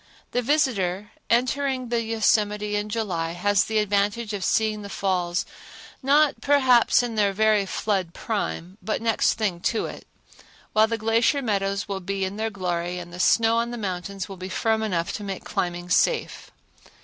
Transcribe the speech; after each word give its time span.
The 0.31 0.41
visitor 0.41 1.11
entering 1.29 1.89
the 1.89 2.01
Yosemite 2.01 2.75
in 2.75 2.89
July 2.89 3.33
has 3.33 3.65
the 3.65 3.77
advantage 3.77 4.33
of 4.33 4.43
seeing 4.43 4.81
the 4.81 4.89
falls 4.89 5.45
not, 6.01 6.41
perhaps, 6.41 7.03
in 7.03 7.13
their 7.13 7.33
very 7.33 7.67
flood 7.67 8.15
prime 8.15 8.79
but 8.81 8.99
next 8.99 9.35
thing 9.35 9.59
to 9.59 9.85
it; 9.85 10.07
while 10.73 10.87
the 10.87 10.97
glacier 10.97 11.43
meadows 11.43 11.87
will 11.87 11.99
be 11.99 12.25
in 12.25 12.37
their 12.37 12.49
glory 12.49 12.97
and 12.97 13.13
the 13.13 13.19
snow 13.19 13.57
on 13.57 13.69
the 13.69 13.77
mountains 13.77 14.27
will 14.27 14.37
be 14.37 14.49
firm 14.49 14.81
enough 14.81 15.13
to 15.13 15.23
make 15.23 15.43
climbing 15.43 15.87
safe. 15.91 16.49